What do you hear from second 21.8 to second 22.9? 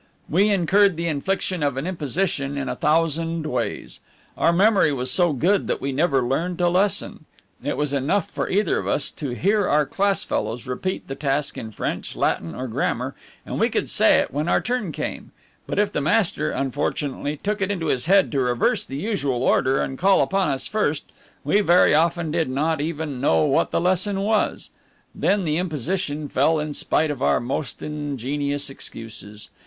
often did not